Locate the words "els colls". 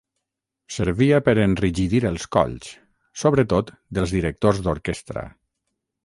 2.11-2.71